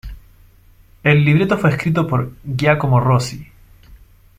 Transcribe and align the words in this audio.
El 1.03 1.23
libreto 1.23 1.59
fue 1.59 1.69
escrito 1.69 2.07
por 2.07 2.33
Giacomo 2.57 2.99
Rossi. 2.99 3.47